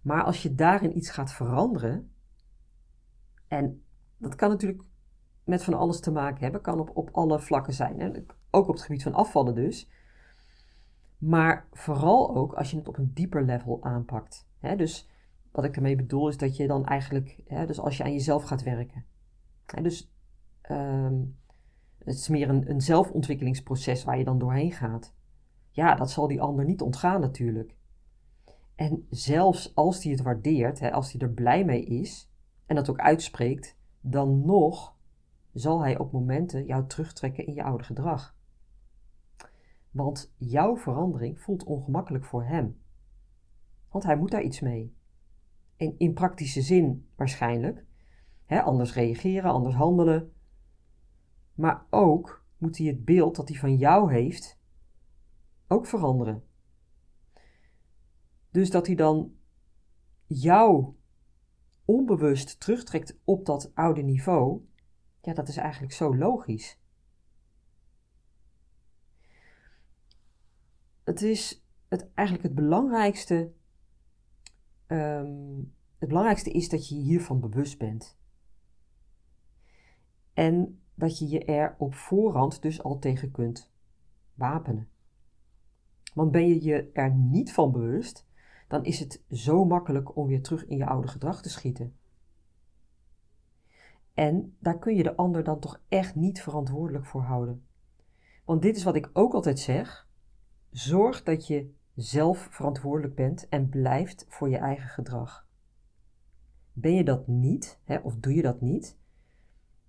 Maar 0.00 0.22
als 0.22 0.42
je 0.42 0.54
daarin 0.54 0.96
iets 0.96 1.10
gaat 1.10 1.32
veranderen, 1.32 2.10
en 3.48 3.82
dat 4.16 4.34
kan 4.34 4.48
natuurlijk 4.50 4.82
met 5.44 5.64
van 5.64 5.74
alles 5.74 6.00
te 6.00 6.10
maken 6.10 6.42
hebben, 6.42 6.60
kan 6.60 6.80
op, 6.80 6.96
op 6.96 7.08
alle 7.12 7.40
vlakken 7.40 7.72
zijn. 7.72 8.00
Hè? 8.00 8.10
Ook 8.50 8.68
op 8.68 8.74
het 8.74 8.82
gebied 8.82 9.02
van 9.02 9.14
afvallen 9.14 9.54
dus. 9.54 9.90
Maar 11.18 11.68
vooral 11.72 12.36
ook 12.36 12.52
als 12.52 12.70
je 12.70 12.76
het 12.76 12.88
op 12.88 12.98
een 12.98 13.10
dieper 13.14 13.44
level 13.44 13.82
aanpakt. 13.82 14.48
Hè? 14.58 14.76
Dus 14.76 15.08
wat 15.52 15.64
ik 15.64 15.76
ermee 15.76 15.96
bedoel 15.96 16.28
is 16.28 16.36
dat 16.36 16.56
je 16.56 16.66
dan 16.66 16.84
eigenlijk, 16.84 17.40
hè, 17.46 17.66
dus 17.66 17.80
als 17.80 17.96
je 17.96 18.04
aan 18.04 18.12
jezelf 18.12 18.42
gaat 18.42 18.62
werken. 18.62 19.04
Hè, 19.66 19.82
dus 19.82 20.12
ehm, 20.60 21.14
het 21.98 22.14
is 22.14 22.28
meer 22.28 22.48
een, 22.48 22.80
zelfontwikkelingsproces 22.80 24.04
waar 24.04 24.18
je 24.18 24.24
dan 24.24 24.38
doorheen 24.38 24.72
gaat. 24.72 25.14
Ja, 25.70 25.94
dat 25.94 26.10
zal 26.10 26.26
die 26.26 26.40
ander 26.40 26.64
niet 26.64 26.80
ontgaan 26.80 27.20
natuurlijk. 27.20 27.76
En 28.74 29.06
zelfs 29.10 29.74
als 29.74 30.00
die 30.00 30.12
het 30.12 30.22
waardeert, 30.22 30.78
hè, 30.78 30.92
als 30.92 31.12
die 31.12 31.20
er 31.20 31.30
blij 31.30 31.64
mee 31.64 31.84
is 31.84 32.30
en 32.66 32.76
dat 32.76 32.90
ook 32.90 32.98
uitspreekt, 32.98 33.78
dan 34.00 34.44
nog 34.44 34.96
zal 35.52 35.80
hij 35.80 35.98
op 35.98 36.12
momenten 36.12 36.66
jou 36.66 36.86
terugtrekken 36.86 37.46
in 37.46 37.54
je 37.54 37.62
oude 37.62 37.84
gedrag. 37.84 38.35
Want 39.96 40.34
jouw 40.36 40.76
verandering 40.76 41.40
voelt 41.40 41.64
ongemakkelijk 41.64 42.24
voor 42.24 42.44
hem. 42.44 42.80
Want 43.90 44.04
hij 44.04 44.16
moet 44.16 44.30
daar 44.30 44.42
iets 44.42 44.60
mee. 44.60 44.96
En 45.76 45.98
in 45.98 46.14
praktische 46.14 46.62
zin 46.62 47.08
waarschijnlijk. 47.14 47.84
Anders 48.46 48.94
reageren, 48.94 49.50
anders 49.50 49.74
handelen. 49.74 50.32
Maar 51.54 51.86
ook 51.90 52.44
moet 52.58 52.78
hij 52.78 52.86
het 52.86 53.04
beeld 53.04 53.36
dat 53.36 53.48
hij 53.48 53.58
van 53.58 53.76
jou 53.76 54.12
heeft 54.12 54.58
ook 55.68 55.86
veranderen. 55.86 56.44
Dus 58.50 58.70
dat 58.70 58.86
hij 58.86 58.96
dan 58.96 59.34
jou 60.26 60.94
onbewust 61.84 62.60
terugtrekt 62.60 63.18
op 63.24 63.46
dat 63.46 63.70
oude 63.74 64.02
niveau, 64.02 64.60
ja, 65.20 65.32
dat 65.34 65.48
is 65.48 65.56
eigenlijk 65.56 65.92
zo 65.92 66.16
logisch. 66.16 66.80
Het 71.06 71.22
is 71.22 71.64
het, 71.88 72.08
eigenlijk 72.14 72.48
het 72.48 72.54
belangrijkste. 72.54 73.52
Um, 74.86 75.74
het 75.98 76.08
belangrijkste 76.08 76.50
is 76.50 76.68
dat 76.68 76.88
je 76.88 76.94
hiervan 76.94 77.40
bewust 77.40 77.78
bent. 77.78 78.18
En 80.32 80.80
dat 80.94 81.18
je 81.18 81.28
je 81.28 81.44
er 81.44 81.74
op 81.78 81.94
voorhand 81.94 82.62
dus 82.62 82.82
al 82.82 82.98
tegen 82.98 83.30
kunt 83.30 83.72
wapenen. 84.34 84.88
Want 86.14 86.30
ben 86.30 86.48
je 86.48 86.62
je 86.62 86.90
er 86.92 87.14
niet 87.14 87.52
van 87.52 87.72
bewust, 87.72 88.26
dan 88.68 88.84
is 88.84 88.98
het 88.98 89.22
zo 89.30 89.64
makkelijk 89.64 90.16
om 90.16 90.26
weer 90.26 90.42
terug 90.42 90.66
in 90.66 90.76
je 90.76 90.86
oude 90.86 91.08
gedrag 91.08 91.42
te 91.42 91.50
schieten. 91.50 91.96
En 94.14 94.56
daar 94.58 94.78
kun 94.78 94.94
je 94.94 95.02
de 95.02 95.16
ander 95.16 95.44
dan 95.44 95.60
toch 95.60 95.80
echt 95.88 96.14
niet 96.14 96.42
verantwoordelijk 96.42 97.06
voor 97.06 97.22
houden. 97.22 97.66
Want 98.44 98.62
dit 98.62 98.76
is 98.76 98.84
wat 98.84 98.96
ik 98.96 99.10
ook 99.12 99.34
altijd 99.34 99.58
zeg: 99.58 100.05
zorg 100.78 101.22
dat 101.22 101.46
je 101.46 101.74
zelf 101.94 102.48
verantwoordelijk 102.50 103.14
bent 103.14 103.48
en 103.48 103.68
blijft 103.68 104.26
voor 104.28 104.48
je 104.48 104.56
eigen 104.56 104.88
gedrag. 104.88 105.46
Ben 106.72 106.94
je 106.94 107.04
dat 107.04 107.26
niet, 107.26 107.80
hè, 107.84 107.96
of 107.96 108.16
doe 108.16 108.34
je 108.34 108.42
dat 108.42 108.60
niet, 108.60 108.98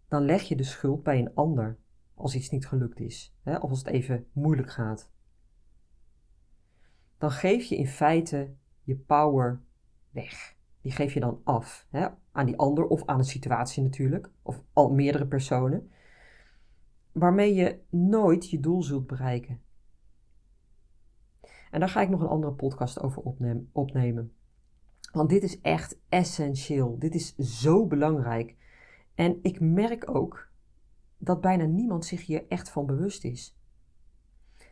dan 0.08 0.22
leg 0.22 0.42
je 0.42 0.56
de 0.56 0.64
schuld 0.64 1.04
bij 1.04 1.20
een 1.20 1.34
ander 1.34 1.78
als 2.14 2.36
iets 2.36 2.50
niet 2.50 2.68
gelukt 2.68 3.00
is, 3.00 3.36
hè, 3.44 3.58
of 3.58 3.70
als 3.70 3.80
het 3.80 3.88
even 3.88 4.28
moeilijk 4.32 4.72
gaat. 4.72 5.12
Dan 7.18 7.32
geef 7.32 7.64
je 7.64 7.78
in 7.78 7.88
feite 7.88 8.54
je 8.84 8.96
power 8.96 9.62
weg. 10.10 10.56
Die 10.82 10.92
geef 10.92 11.14
je 11.14 11.20
dan 11.20 11.42
af 11.44 11.88
hè, 11.90 12.08
aan 12.32 12.46
die 12.46 12.58
ander 12.58 12.88
of 12.88 13.06
aan 13.06 13.18
een 13.18 13.26
situatie 13.26 13.84
natuurlijk, 13.84 14.32
of 14.42 14.64
al 14.74 14.94
meerdere 14.94 15.28
personen, 15.28 15.92
waarmee 17.12 17.54
je 17.54 17.80
nooit 17.90 18.50
je 18.50 18.60
doel 18.60 18.84
zult 18.84 19.08
bereiken. 19.08 19.66
En 21.72 21.80
daar 21.80 21.90
ga 21.90 22.02
ik 22.02 22.10
nog 22.10 22.22
een 22.22 22.28
andere 22.28 22.54
podcast 22.54 23.02
over 23.02 23.22
opnemen. 23.72 24.34
Want 25.12 25.30
dit 25.30 25.44
is 25.44 25.62
echt 25.62 26.00
essentieel. 26.10 27.00
Dit 27.00 27.16
is 27.16 27.36
zo 27.36 27.88
belangrijk. 27.88 28.56
En 29.16 29.40
ik 29.42 29.60
merk 29.60 30.10
ook 30.10 30.50
dat 31.18 31.42
bijna 31.42 31.66
niemand 31.66 32.06
zich 32.06 32.26
hier 32.26 32.48
echt 32.48 32.70
van 32.70 32.86
bewust 32.86 33.24
is. 33.24 33.58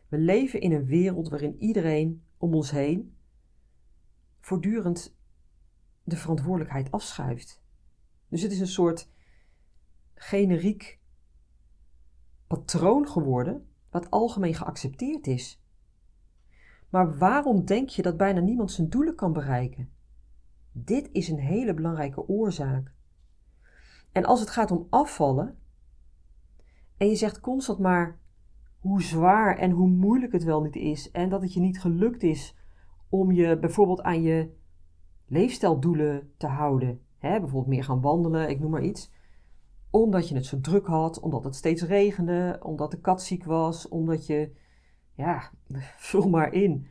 We 0.08 0.18
leven 0.18 0.60
in 0.60 0.72
een 0.72 0.86
wereld 0.86 1.28
waarin 1.28 1.56
iedereen 1.58 2.22
om 2.36 2.54
ons 2.54 2.70
heen 2.70 3.16
voortdurend 4.40 5.16
de 6.04 6.16
verantwoordelijkheid 6.16 6.90
afschuift. 6.90 7.62
Dus 8.28 8.42
het 8.42 8.52
is 8.52 8.60
een 8.60 8.66
soort 8.66 9.10
generiek 10.14 11.00
patroon 12.46 13.08
geworden 13.08 13.68
wat 13.90 14.10
algemeen 14.10 14.54
geaccepteerd 14.54 15.26
is. 15.26 15.62
Maar 16.90 17.18
waarom 17.18 17.64
denk 17.64 17.88
je 17.88 18.02
dat 18.02 18.16
bijna 18.16 18.40
niemand 18.40 18.72
zijn 18.72 18.88
doelen 18.88 19.14
kan 19.14 19.32
bereiken? 19.32 19.90
Dit 20.72 21.08
is 21.12 21.28
een 21.28 21.38
hele 21.38 21.74
belangrijke 21.74 22.28
oorzaak. 22.28 22.92
En 24.12 24.24
als 24.24 24.40
het 24.40 24.50
gaat 24.50 24.70
om 24.70 24.86
afvallen, 24.90 25.58
en 26.96 27.08
je 27.08 27.16
zegt 27.16 27.40
constant 27.40 27.78
maar 27.78 28.18
hoe 28.78 29.02
zwaar 29.02 29.56
en 29.56 29.70
hoe 29.70 29.88
moeilijk 29.88 30.32
het 30.32 30.44
wel 30.44 30.62
niet 30.62 30.76
is, 30.76 31.10
en 31.10 31.28
dat 31.28 31.42
het 31.42 31.52
je 31.52 31.60
niet 31.60 31.80
gelukt 31.80 32.22
is 32.22 32.56
om 33.08 33.32
je 33.32 33.58
bijvoorbeeld 33.58 34.02
aan 34.02 34.22
je 34.22 34.50
leefstijldoelen 35.26 36.32
te 36.36 36.46
houden, 36.46 37.00
hè, 37.18 37.30
bijvoorbeeld 37.30 37.66
meer 37.66 37.84
gaan 37.84 38.00
wandelen, 38.00 38.48
ik 38.48 38.60
noem 38.60 38.70
maar 38.70 38.82
iets, 38.82 39.10
omdat 39.90 40.28
je 40.28 40.34
het 40.34 40.46
zo 40.46 40.60
druk 40.60 40.86
had, 40.86 41.20
omdat 41.20 41.44
het 41.44 41.54
steeds 41.54 41.82
regende, 41.82 42.58
omdat 42.62 42.90
de 42.90 43.00
kat 43.00 43.22
ziek 43.22 43.44
was, 43.44 43.88
omdat 43.88 44.26
je, 44.26 44.50
ja, 45.16 45.50
vul 46.08 46.28
maar 46.28 46.52
in, 46.52 46.88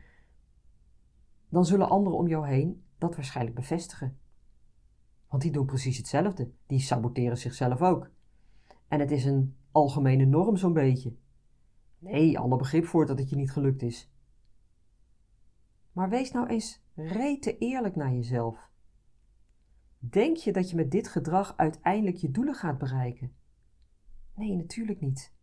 dan 1.48 1.64
zullen 1.64 1.88
anderen 1.88 2.18
om 2.18 2.28
jou 2.28 2.46
heen 2.46 2.84
dat 2.98 3.16
waarschijnlijk 3.16 3.56
bevestigen. 3.56 4.18
Want 5.28 5.42
die 5.42 5.52
doen 5.52 5.66
precies 5.66 5.96
hetzelfde. 5.96 6.50
Die 6.66 6.80
saboteren 6.80 7.38
zichzelf 7.38 7.82
ook. 7.82 8.10
En 8.88 9.00
het 9.00 9.10
is 9.10 9.24
een 9.24 9.56
algemene 9.70 10.24
norm 10.24 10.56
zo'n 10.56 10.72
beetje. 10.72 11.16
Nee, 11.98 12.38
alle 12.38 12.56
begrip 12.56 12.84
voor 12.84 13.06
dat 13.06 13.18
het 13.18 13.30
je 13.30 13.36
niet 13.36 13.52
gelukt 13.52 13.82
is. 13.82 14.10
Maar 15.92 16.08
wees 16.08 16.32
nou 16.32 16.46
eens 16.46 16.82
rete 16.94 17.58
eerlijk 17.58 17.96
naar 17.96 18.12
jezelf. 18.12 18.70
Denk 19.98 20.36
je 20.36 20.52
dat 20.52 20.70
je 20.70 20.76
met 20.76 20.90
dit 20.90 21.08
gedrag 21.08 21.56
uiteindelijk 21.56 22.16
je 22.16 22.30
doelen 22.30 22.54
gaat 22.54 22.78
bereiken? 22.78 23.32
Nee, 24.34 24.56
natuurlijk 24.56 25.00
niet. 25.00 25.35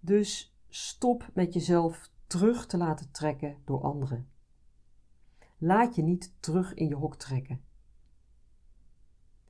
Dus 0.00 0.56
stop 0.68 1.30
met 1.34 1.52
jezelf 1.52 2.10
terug 2.26 2.66
te 2.66 2.76
laten 2.76 3.10
trekken 3.10 3.56
door 3.64 3.82
anderen. 3.82 4.28
Laat 5.58 5.94
je 5.94 6.02
niet 6.02 6.34
terug 6.40 6.74
in 6.74 6.88
je 6.88 6.94
hok 6.94 7.16
trekken. 7.16 7.64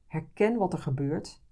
Herken 0.06 0.56
wat 0.56 0.72
er 0.72 0.78
gebeurt 0.78 1.42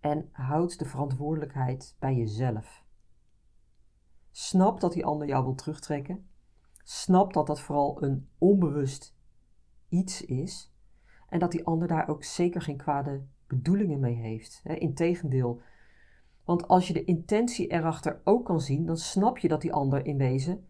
en 0.00 0.28
houd 0.32 0.78
de 0.78 0.84
verantwoordelijkheid 0.84 1.96
bij 1.98 2.14
jezelf. 2.14 2.84
Snap 4.30 4.80
dat 4.80 4.92
die 4.92 5.04
ander 5.04 5.28
jou 5.28 5.44
wil 5.44 5.54
terugtrekken. 5.54 6.26
Snap 6.82 7.32
dat 7.32 7.46
dat 7.46 7.60
vooral 7.60 8.02
een 8.02 8.28
onbewust 8.38 9.16
iets 9.88 10.24
is 10.24 10.72
en 11.28 11.38
dat 11.38 11.50
die 11.50 11.64
ander 11.64 11.88
daar 11.88 12.08
ook 12.08 12.24
zeker 12.24 12.62
geen 12.62 12.76
kwade 12.76 13.26
bedoelingen 13.46 14.00
mee 14.00 14.14
heeft. 14.14 14.60
Integendeel, 14.64 15.60
want 16.44 16.68
als 16.68 16.86
je 16.86 16.92
de 16.92 17.04
intentie 17.04 17.66
erachter 17.66 18.20
ook 18.24 18.44
kan 18.44 18.60
zien, 18.60 18.86
dan 18.86 18.96
snap 18.96 19.38
je 19.38 19.48
dat 19.48 19.60
die 19.60 19.72
ander 19.72 20.06
in 20.06 20.16
wezen 20.16 20.66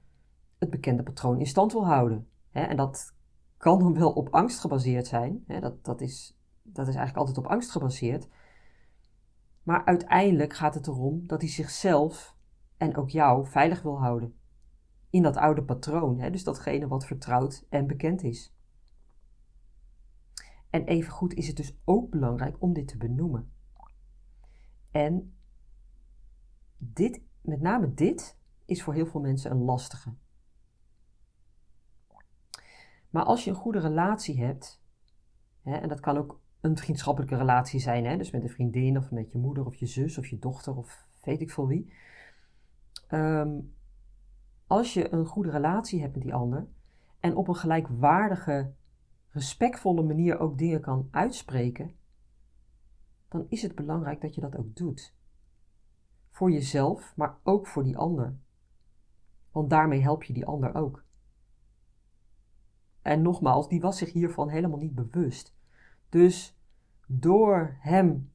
het 0.59 0.71
bekende 0.71 1.03
patroon 1.03 1.39
in 1.39 1.47
stand 1.47 1.73
wil 1.73 1.87
houden. 1.87 2.29
En 2.51 2.77
dat 2.77 3.15
kan 3.57 3.79
dan 3.79 3.95
wel 3.95 4.13
op 4.13 4.29
angst 4.29 4.61
gebaseerd 4.61 5.07
zijn. 5.07 5.45
Dat, 5.47 5.85
dat, 5.85 6.01
is, 6.01 6.39
dat 6.63 6.89
is 6.89 6.95
eigenlijk 6.95 7.17
altijd 7.17 7.39
op 7.47 7.53
angst 7.53 7.71
gebaseerd. 7.71 8.29
Maar 9.63 9.85
uiteindelijk 9.85 10.53
gaat 10.53 10.75
het 10.75 10.87
erom 10.87 11.27
dat 11.27 11.41
hij 11.41 11.51
zichzelf 11.51 12.37
en 12.77 12.97
ook 12.97 13.09
jou 13.09 13.47
veilig 13.47 13.83
wil 13.83 14.01
houden. 14.01 14.35
In 15.11 15.23
dat 15.23 15.37
oude 15.37 15.63
patroon, 15.63 16.31
dus 16.31 16.45
datgene 16.45 16.89
wat 16.89 17.07
vertrouwd 17.07 17.67
en 17.69 17.87
bekend 17.87 18.23
is. 18.23 18.55
En 20.71 20.85
evengoed 20.85 21.35
is 21.35 21.47
het 21.47 21.57
dus 21.57 21.77
ook 21.85 22.11
belangrijk 22.11 22.57
om 22.59 22.73
dit 22.73 22.89
te 22.89 22.97
benoemen. 22.97 23.53
En 24.91 25.37
dit, 26.85 27.21
met 27.41 27.61
name 27.61 27.95
dit, 27.95 28.39
is 28.65 28.83
voor 28.83 28.95
heel 28.95 29.07
veel 29.07 29.21
mensen 29.21 29.51
een 29.51 29.63
lastige. 29.63 30.13
Maar 33.11 33.25
als 33.25 33.45
je 33.45 33.51
een 33.51 33.57
goede 33.57 33.79
relatie 33.79 34.45
hebt, 34.45 34.83
hè, 35.63 35.77
en 35.77 35.89
dat 35.89 36.01
kan 36.01 36.17
ook 36.17 36.41
een 36.61 36.77
vriendschappelijke 36.77 37.37
relatie 37.37 37.81
zijn, 37.81 38.05
hè, 38.05 38.17
dus 38.17 38.31
met 38.31 38.43
een 38.43 38.49
vriendin 38.49 38.97
of 38.99 39.11
met 39.11 39.33
je 39.33 39.39
moeder 39.39 39.67
of 39.67 39.75
je 39.75 39.87
zus 39.87 40.19
of 40.19 40.27
je 40.27 40.39
dochter 40.39 40.77
of 40.77 41.07
weet 41.23 41.41
ik 41.41 41.51
veel 41.51 41.67
wie. 41.67 41.93
Ehm, 43.09 43.61
als 44.67 44.95
je 44.95 45.13
een 45.13 45.27
goede 45.27 45.51
relatie 45.51 46.01
hebt 46.01 46.15
met 46.15 46.23
die 46.23 46.35
ander 46.35 46.67
en 47.21 47.37
op 47.37 47.49
een 47.49 47.57
gelijkwaardige, 47.57 48.73
respectvolle 49.29 50.03
manier 50.03 50.39
ook 50.39 50.59
dingen 50.59 50.81
kan 50.81 51.09
uitspreken, 51.11 51.95
dan 53.29 53.47
is 53.49 53.63
het 53.63 53.75
belangrijk 53.75 54.21
dat 54.21 54.35
je 54.35 54.41
dat 54.41 54.57
ook 54.57 54.77
doet. 54.77 55.15
Voor 56.33 56.51
jezelf, 56.51 57.13
maar 57.17 57.37
ook 57.43 57.67
voor 57.67 57.83
die 57.83 57.97
ander. 57.97 58.37
Want 59.51 59.71
daarmee 59.71 60.03
help 60.03 60.23
je 60.23 60.33
die 60.33 60.47
ander 60.47 60.75
ook. 60.75 61.05
En 63.03 63.23
nogmaals, 63.23 63.69
die 63.69 63.81
was 63.81 63.99
zich 63.99 64.13
hiervan 64.13 64.49
helemaal 64.49 64.79
niet 64.79 64.95
bewust. 64.95 65.55
Dus 66.09 66.59
door 67.07 67.77
hem 67.81 68.31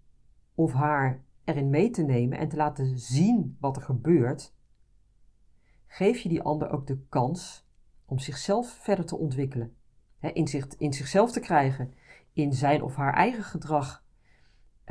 of 0.56 0.74
haar 0.74 1.24
erin 1.44 1.70
mee 1.70 1.89
te 1.89 2.04
nemen 2.04 2.38
en 2.38 2.50
te 2.50 2.56
laten 2.56 3.00
zien 3.00 3.58
wat 3.60 3.75
er 3.75 3.82
gebeurt, 3.82 4.56
geef 5.88 6.20
je 6.20 6.30
die 6.30 6.42
ander 6.42 6.70
ook 6.70 6.88
de 6.88 7.00
kans 7.10 7.68
om 8.06 8.20
zichzelf 8.20 8.70
verder 8.70 9.06
te 9.06 9.18
ontwikkelen. 9.18 9.75
inzicht 10.20 10.74
in 10.74 10.94
zichzelf 10.94 11.32
te 11.32 11.39
krijgen, 11.39 11.94
in 12.34 12.54
zijn 12.54 12.82
of 12.82 12.96
haar 12.96 13.13
eigen 13.13 13.44
gedrag. 13.44 14.06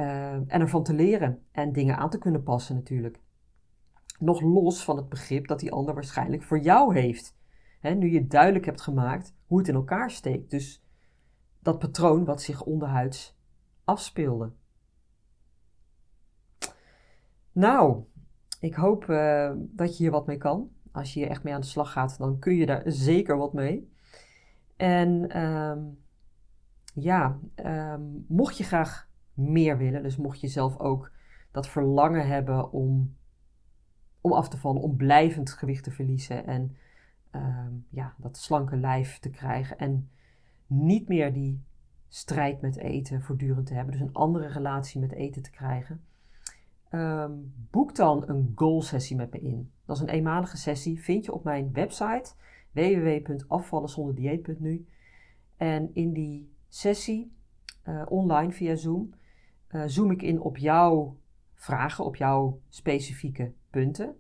Uh, 0.01 0.33
en 0.33 0.49
ervan 0.49 0.83
te 0.83 0.95
leren 0.95 1.43
en 1.53 1.73
dingen 1.73 1.97
aan 1.97 2.11
te 2.11 2.19
kunnen 2.19 2.43
passen 2.43 2.75
natuurlijk. 2.75 3.21
Nog 4.19 4.41
los 4.41 4.85
van 4.85 4.97
het 4.97 5.09
begrip 5.09 5.47
dat 5.47 5.61
die 5.61 5.73
ander 5.73 5.95
waarschijnlijk 5.95 6.43
voor 6.43 6.59
jou 6.59 6.99
heeft. 6.99 7.37
nu 7.81 8.11
je 8.11 8.27
duidelijk 8.27 8.65
hebt 8.65 8.81
gemaakt 8.81 9.35
hoe 9.47 9.59
het 9.59 9.69
in 9.69 9.75
elkaar 9.75 10.11
steekt. 10.11 10.51
Dus 10.51 10.85
dat 11.61 11.79
patroon 11.79 12.25
wat 12.25 12.43
zich 12.43 12.63
onderhuids 12.63 13.39
afspeelde. 13.85 14.53
Nou, 17.53 18.05
ik 18.61 18.75
hoop 18.75 19.05
uh, 19.05 19.53
dat 19.57 19.97
je 19.97 20.03
hier 20.03 20.13
wat 20.13 20.27
mee 20.27 20.37
kan. 20.37 20.71
Als 20.93 21.15
je 21.15 21.21
hier 21.21 21.29
echt 21.29 21.43
mee 21.43 21.55
aan 21.55 21.61
de 21.61 21.67
slag 21.67 21.93
gaat, 21.93 22.19
dan 22.19 22.39
kun 22.39 22.55
je 22.55 22.67
daar 22.67 22.83
zeker 22.85 23.37
wat 23.37 23.53
mee. 23.53 23.93
En 24.77 25.43
um, 25.43 25.99
ja, 26.95 27.39
um, 27.65 28.25
mocht 28.29 28.57
je 28.57 28.65
graag 28.65 29.06
meer 29.37 29.79
willen, 29.79 30.03
dus 30.03 30.17
mocht 30.17 30.41
je 30.41 30.49
zelf 30.49 30.79
ook 30.79 31.13
dat 31.51 31.69
verlangen 31.69 32.27
hebben 32.27 32.73
om, 32.73 33.17
om 34.21 34.33
af 34.33 34.49
te 34.49 34.57
vallen, 34.57 34.83
om 34.83 34.97
blijvend 34.97 35.51
gewicht 35.51 35.85
te 35.85 35.91
verliezen 35.91 36.47
en 36.47 36.77
um, 37.33 37.87
ja, 37.91 38.15
dat 38.19 38.37
slanke 38.37 38.77
lijf 38.77 39.19
te 39.19 39.31
krijgen 39.31 39.79
en 39.79 40.11
niet 40.67 41.09
meer 41.09 41.33
die 41.33 41.65
strijd 42.09 42.61
met 42.61 42.77
eten 42.77 43.23
voortdurend 43.23 43.67
te 43.67 43.75
hebben, 43.75 43.93
dus 43.93 44.03
een 44.03 44.13
andere 44.13 44.47
relatie 44.47 45.01
met 45.01 45.13
eten 45.13 45.43
te 45.43 45.51
krijgen, 45.51 46.05
um, 46.91 47.55
boek 47.71 47.95
dan 47.95 48.29
een 48.29 48.53
goal 48.55 48.83
sessie 48.83 49.17
met 49.17 49.33
me 49.33 49.41
in. 49.41 49.71
Dat 49.85 49.97
is 49.97 50.03
een 50.03 50.09
eenmalige 50.09 50.57
sessie, 50.57 51.03
vind 51.03 51.25
je 51.25 51.33
op 51.33 51.45
mijn 51.45 51.73
website 51.73 52.33
www.afvallenzonderdieet.nu. 52.73 54.87
En 55.57 55.91
in 55.95 56.13
die 56.13 56.53
sessie, 56.69 57.37
uh, 57.89 58.03
online 58.09 58.53
via 58.53 58.75
Zoom, 58.75 59.15
uh, 59.71 59.83
zoom 59.87 60.11
ik 60.11 60.23
in 60.23 60.41
op 60.41 60.57
jouw 60.57 61.17
vragen, 61.55 62.05
op 62.05 62.17
jouw 62.17 62.61
specifieke 62.69 63.53
punten. 63.71 64.17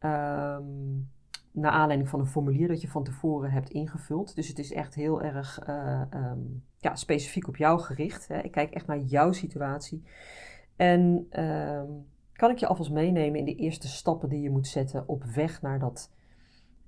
Um, 0.00 1.12
naar 1.54 1.72
aanleiding 1.72 2.08
van 2.08 2.20
een 2.20 2.26
formulier 2.26 2.68
dat 2.68 2.80
je 2.80 2.88
van 2.88 3.04
tevoren 3.04 3.50
hebt 3.50 3.70
ingevuld. 3.70 4.34
Dus 4.34 4.48
het 4.48 4.58
is 4.58 4.72
echt 4.72 4.94
heel 4.94 5.22
erg 5.22 5.68
uh, 5.68 6.02
um, 6.14 6.64
ja, 6.78 6.94
specifiek 6.94 7.48
op 7.48 7.56
jou 7.56 7.80
gericht. 7.80 8.28
Hè. 8.28 8.38
Ik 8.38 8.50
kijk 8.50 8.70
echt 8.70 8.86
naar 8.86 8.98
jouw 8.98 9.32
situatie. 9.32 10.02
En 10.76 11.26
ehm, 11.30 11.90
kan 12.32 12.50
ik 12.50 12.58
je 12.58 12.66
alvast 12.66 12.90
meenemen 12.90 13.38
in 13.38 13.44
de 13.44 13.54
eerste 13.54 13.88
stappen 13.88 14.28
die 14.28 14.40
je 14.40 14.50
moet 14.50 14.66
zetten 14.66 15.08
op 15.08 15.24
weg 15.24 15.62
naar, 15.62 15.78
dat, 15.78 16.12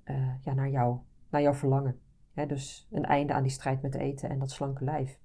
uh, 0.05 0.33
ja, 0.41 0.53
naar, 0.53 0.69
jou, 0.69 0.97
naar 1.29 1.41
jouw 1.41 1.53
verlangen. 1.53 1.99
dus 2.33 2.87
een 2.91 3.05
einde 3.05 3.33
aan 3.33 3.43
die 3.43 3.51
strijd 3.51 3.81
met 3.81 3.95
eten 3.95 4.29
en 4.29 4.39
dat 4.39 4.51
slanke 4.51 4.83
lijf. 4.83 5.19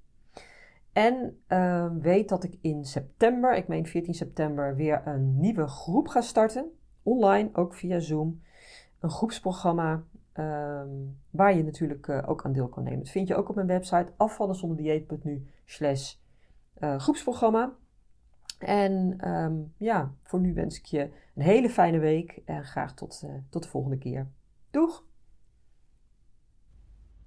En 0.93 1.43
uh, 1.49 1.91
weet 2.01 2.29
dat 2.29 2.45
ik 2.45 2.59
in 2.61 2.85
september, 2.85 3.57
ik 3.57 3.69
meen 3.69 3.87
14 3.87 4.15
september, 4.15 4.77
weer 4.77 5.07
een 5.07 5.41
nieuwe 5.41 5.67
groep 5.67 6.09
ga 6.09 6.21
starten. 6.21 6.71
Online, 7.03 7.51
ook 7.53 7.75
via 7.75 7.99
Zoom. 7.99 8.43
Een 9.01 9.11
groepsprogramma 9.11 10.05
uh, 10.35 10.83
waar 11.31 11.57
je 11.57 11.65
natuurlijk 11.65 12.07
uh, 12.07 12.23
ook 12.27 12.45
aan 12.45 12.53
deel 12.53 12.69
kan 12.69 12.83
nemen. 12.83 12.99
Dat 12.99 13.09
vind 13.09 13.29
je 13.29 13.35
ook 13.35 13.49
op 13.49 13.55
mijn 13.55 13.67
website 13.67 14.13
slash 15.65 16.15
eh, 16.75 16.99
groepsprogramma. 16.99 17.73
En 18.59 19.15
ehm, 19.19 19.55
ja, 19.77 20.15
voor 20.23 20.41
nu 20.41 20.55
wens 20.55 20.79
ik 20.79 20.85
je 20.85 21.11
een 21.35 21.43
hele 21.43 21.71
fijne 21.71 21.99
week 21.99 22.43
en 22.45 22.65
graag 22.65 22.95
tot, 22.95 23.23
uh, 23.25 23.31
tot 23.51 23.63
de 23.63 23.69
volgende 23.69 23.99
keer. 23.99 24.31
Doeg! 24.71 25.05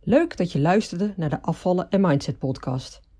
Leuk 0.01 0.37
dat 0.37 0.51
je 0.51 0.59
luisterde 0.59 1.13
naar 1.17 1.29
de 1.29 1.41
Afvallen 1.41 1.89
en 1.89 2.01
Mindset 2.01 2.37
podcast. 2.37 3.04